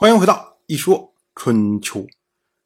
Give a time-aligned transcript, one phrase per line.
[0.00, 2.06] 欢迎回到一说春秋。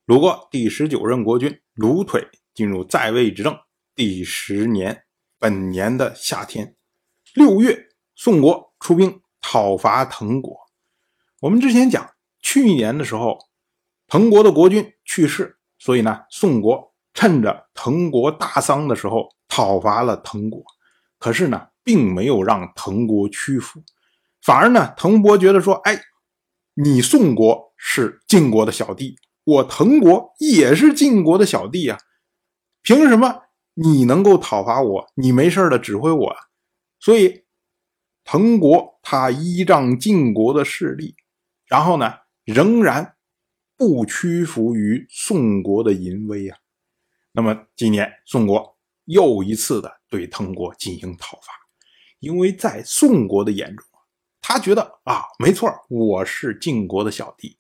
[0.05, 3.59] 鲁国第十九任国君鲁腿进入在位执政
[3.97, 5.03] 第十年，
[5.41, 6.77] 本年的夏天，
[7.35, 10.57] 六月，宋国出兵讨伐滕国。
[11.41, 12.09] 我们之前讲，
[12.41, 13.37] 去年的时候，
[14.07, 20.63] 滕国的国君去世，所以呢，宋国趁着滕国大丧的时候讨伐了滕国。
[21.19, 23.83] 可是呢，并没有让滕国屈服，
[24.41, 26.01] 反而呢，滕伯觉得说，哎。
[26.77, 31.99] 你宋国是晋国的小弟，我滕国也是晋国的小弟啊，
[32.83, 33.43] 凭什么
[33.75, 35.13] 你能够讨伐我？
[35.15, 36.37] 你没事的指挥我，
[36.99, 37.45] 所以
[38.25, 41.15] 滕国他依仗晋国的势力，
[41.67, 42.13] 然后呢，
[42.45, 43.15] 仍然
[43.77, 46.59] 不屈服于宋国的淫威啊。
[47.31, 51.53] 那么今年宋国又一次的对滕国进行讨伐，
[52.19, 53.87] 因为在宋国的眼中。
[54.47, 57.57] 他觉得啊，没错，我是晋国的小弟，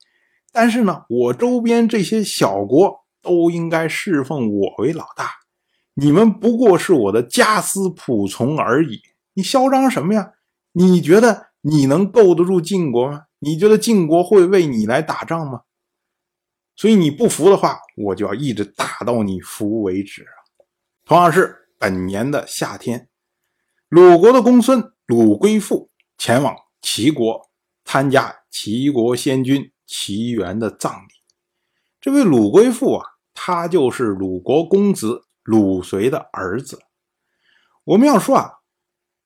[0.52, 5.30] 但是呢，我周边这些小国都应该侍奉我为老大，
[5.94, 9.00] 你们不过是我的家私仆从而已。
[9.32, 10.34] 你嚣张什么呀？
[10.72, 13.22] 你觉得你能够得住晋国吗？
[13.38, 15.62] 你觉得晋国会为你来打仗吗？
[16.76, 20.26] 所以你不服的话，我就要一直打到你服为止
[21.06, 23.08] 同样是本年的夏天，
[23.88, 26.54] 鲁国的公孙鲁归父前往。
[26.84, 27.48] 齐国
[27.86, 31.14] 参加齐国先君齐元的葬礼。
[31.98, 36.82] 这位鲁归父啊，他就是鲁国公子鲁随的儿子。
[37.84, 38.50] 我们要说啊，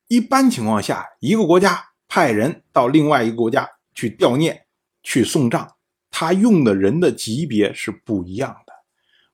[0.07, 4.61] 一般情况下，一个国家派人到另外一个国家去吊唁、
[5.03, 5.69] 去送葬，
[6.13, 8.73] 他用的人的级别是不一样的。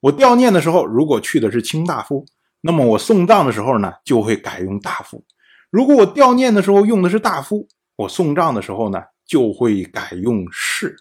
[0.00, 2.25] 我吊唁的时候，如果去的是卿大夫，
[2.62, 5.22] 那么我送葬的时候呢，就会改用大夫。
[5.69, 10.97] 如果我吊唁的时候用的是大夫，我送葬的时候呢，就会改用士，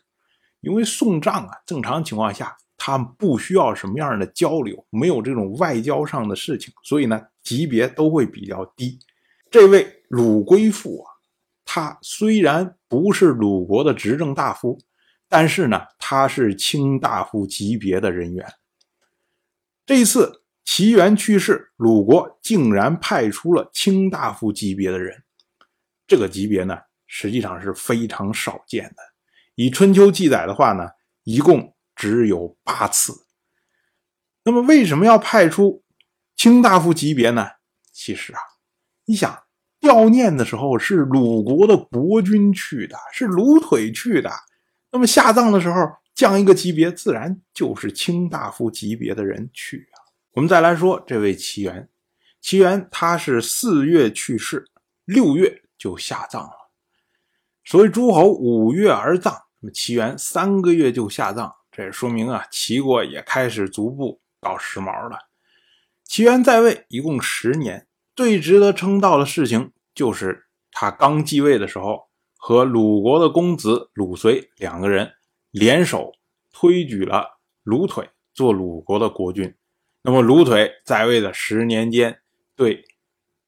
[0.62, 9.00] 因为送葬啊，正常情况下他不需要什么样的交流，没有这种外交上的事情，所以呢，级别都会比较低。
[9.50, 11.12] 这位鲁归父啊，
[11.66, 14.78] 他虽然不是鲁国的执政大夫，
[15.28, 18.46] 但是呢，他是卿大夫级别的人员。
[19.86, 25.24] 这一次齐元去世，鲁国竟然派出了卿大夫级别的人。
[26.14, 28.98] 这个级别呢，实际上是非常少见的。
[29.56, 30.88] 以春秋记载的话呢，
[31.24, 33.26] 一共只有八次。
[34.44, 35.84] 那么为什么要派出
[36.36, 37.48] 卿大夫级别呢？
[37.92, 38.40] 其实啊，
[39.06, 39.44] 你想
[39.80, 44.30] 吊念的时候是鲁国的国君去的，是鲁腿去的。
[44.92, 45.80] 那么下葬的时候
[46.14, 49.98] 降一个级别，自然就是卿大夫级别的人去啊。
[50.34, 51.90] 我们再来说这位齐元，
[52.40, 54.68] 齐元他是四月去世，
[55.06, 55.63] 六月。
[55.84, 56.72] 就下葬了。
[57.66, 65.18] 所谓诸侯五月而葬，那么齐元三个月就下葬，这也说明啊，齐国也开始逐步搞时髦了。
[66.06, 67.86] 齐元在位一共十年，
[68.16, 72.08] 最值得称道的事情就是他刚继位的时候，
[72.38, 75.12] 和鲁国的公子鲁随两个人
[75.52, 76.14] 联手
[76.54, 79.54] 推举了鲁腿做鲁国的国君。
[80.02, 82.22] 那么鲁腿在位的十年间，
[82.56, 82.86] 对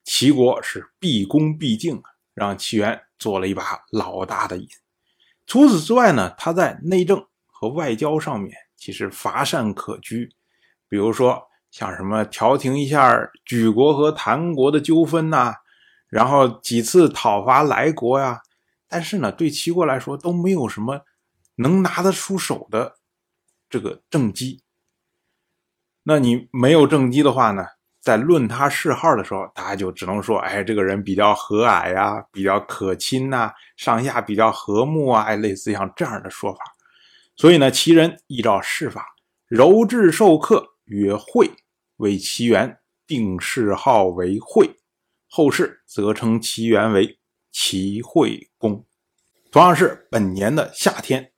[0.04, 2.15] 齐国是毕恭毕敬啊。
[2.36, 4.68] 让齐元做了一把老大的瘾。
[5.46, 10.28] 除此之外呢，他在内政和外交上面其实乏善可居。
[10.86, 15.54] 比如说，像什么调停一下举国和谭国的纠纷呐，
[16.08, 18.42] 然后几次讨伐来国呀。
[18.86, 21.00] 但是呢，对齐国来说都没有什么
[21.54, 22.98] 能拿得出手的
[23.70, 24.62] 这个政绩。
[26.02, 27.64] 那你没有政绩的话呢？
[28.06, 36.60] 在论他谥号的时候，大家就只能说，哎，这个人比较和蔼呀，比较可亲呐，上下比较和睦啊，哎，类似像这样的说法。
[37.34, 39.04] 所以呢，齐人依照谥法，
[39.48, 41.50] 柔质授课曰惠，
[41.96, 42.78] 为齐元
[43.08, 44.76] 定谥号为惠，
[45.28, 47.18] 后世则称其元为
[47.50, 48.86] 齐惠公。
[49.50, 51.32] 同样是本年的夏天，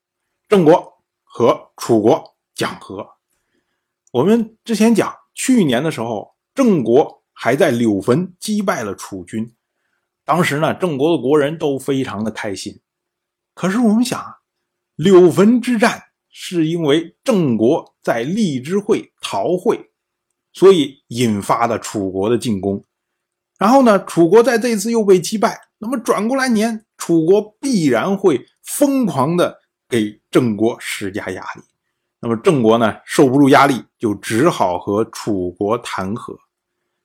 [0.46, 3.08] 郑国和楚国讲和。
[4.12, 6.36] 我们之前讲去年的时候。
[6.58, 9.54] 郑国还在柳坟击败了楚军，
[10.24, 12.80] 当时呢，郑国的国人都非常的开心。
[13.54, 14.38] 可是我们想啊，
[14.96, 19.92] 柳坟之战是因为郑国在荔枝会逃会，
[20.52, 22.84] 所以引发的楚国的进攻。
[23.56, 31.62] 然后呢，楚国在这次又被击败，那么转过来年，楚国必然会疯狂的给郑国施加压力。
[32.18, 36.36] 那么郑国呢，受不住压力，就只好和楚国谈和。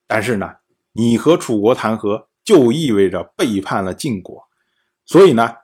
[0.08, 0.56] 但是呢，
[0.92, 4.44] 你和楚国谈和，就意味着背叛了晋国，
[5.06, 5.56] 所以呢，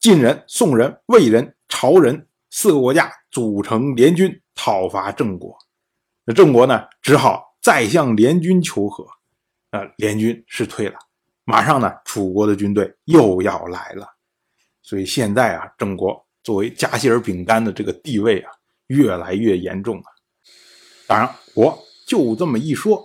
[0.00, 5.56] 晋人、宋人、魏人朝人四个国家组成联军讨伐郑国。
[6.24, 9.06] 那郑国呢，只好再向联军求和。
[9.70, 10.96] 呃，联军是退了，
[11.44, 14.08] 马上呢，楚国的军队又要来了。
[14.80, 18.52] 所以现在啊，郑国作为夹心饼干的这个地位啊，
[18.86, 20.04] 越来越严重了。
[21.06, 23.04] 当然，我就这么一说，